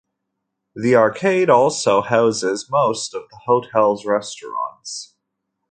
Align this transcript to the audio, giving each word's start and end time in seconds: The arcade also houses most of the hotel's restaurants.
The 0.73 0.95
arcade 0.95 1.47
also 1.47 2.01
houses 2.01 2.67
most 2.71 3.13
of 3.13 3.29
the 3.29 3.37
hotel's 3.45 4.03
restaurants. 4.03 5.13